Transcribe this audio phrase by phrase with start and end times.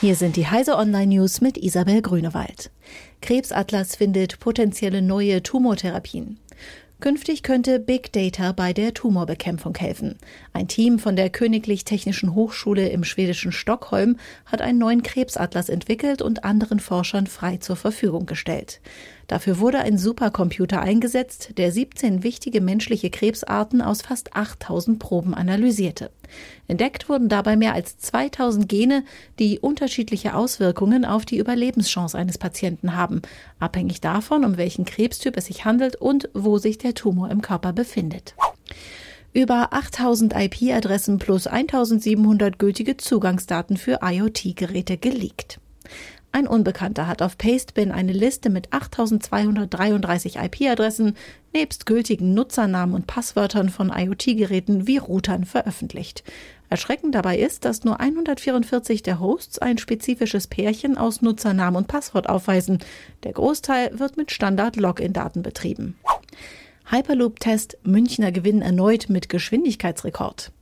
[0.00, 2.70] Hier sind die Heise Online News mit Isabel Grünewald.
[3.20, 6.38] Krebsatlas findet potenzielle neue Tumortherapien.
[7.00, 10.16] Künftig könnte Big Data bei der Tumorbekämpfung helfen.
[10.52, 16.22] Ein Team von der Königlich Technischen Hochschule im schwedischen Stockholm hat einen neuen Krebsatlas entwickelt
[16.22, 18.80] und anderen Forschern frei zur Verfügung gestellt.
[19.28, 26.10] Dafür wurde ein Supercomputer eingesetzt, der 17 wichtige menschliche Krebsarten aus fast 8000 Proben analysierte.
[26.66, 29.04] Entdeckt wurden dabei mehr als 2000 Gene,
[29.38, 33.20] die unterschiedliche Auswirkungen auf die Überlebenschance eines Patienten haben,
[33.58, 37.72] abhängig davon, um welchen Krebstyp es sich handelt und wo sich der Tumor im Körper
[37.72, 38.34] befindet
[39.34, 45.60] über 8000 IP-Adressen plus 1700 gültige Zugangsdaten für IoT-Geräte geleakt.
[46.30, 51.16] Ein Unbekannter hat auf Pastebin eine Liste mit 8233 IP-Adressen
[51.54, 56.22] nebst gültigen Nutzernamen und Passwörtern von IoT-Geräten wie Routern veröffentlicht.
[56.68, 62.28] Erschreckend dabei ist, dass nur 144 der Hosts ein spezifisches Pärchen aus Nutzernamen und Passwort
[62.28, 62.80] aufweisen.
[63.24, 65.96] Der Großteil wird mit Standard-Login-Daten betrieben.
[66.90, 70.52] Hyperloop-Test Münchner gewinnen erneut mit Geschwindigkeitsrekord.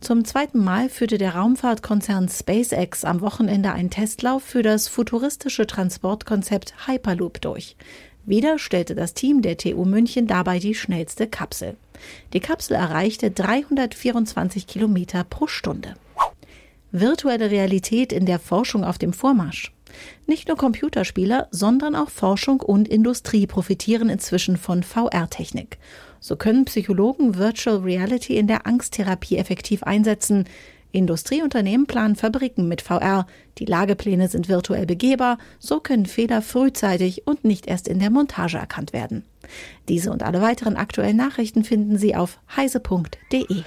[0.00, 6.86] Zum zweiten Mal führte der Raumfahrtkonzern SpaceX am Wochenende einen Testlauf für das futuristische Transportkonzept
[6.86, 7.76] Hyperloop durch.
[8.24, 11.76] Wieder stellte das Team der TU München dabei die schnellste Kapsel.
[12.32, 15.94] Die Kapsel erreichte 324 Kilometer pro Stunde.
[16.90, 19.75] Virtuelle Realität in der Forschung auf dem Vormarsch.
[20.26, 25.78] Nicht nur Computerspieler, sondern auch Forschung und Industrie profitieren inzwischen von VR-Technik.
[26.20, 30.44] So können Psychologen Virtual Reality in der Angsttherapie effektiv einsetzen.
[30.92, 33.26] Industrieunternehmen planen Fabriken mit VR.
[33.58, 35.38] Die Lagepläne sind virtuell begehbar.
[35.58, 39.24] So können Fehler frühzeitig und nicht erst in der Montage erkannt werden.
[39.88, 43.62] Diese und alle weiteren aktuellen Nachrichten finden Sie auf heise.de.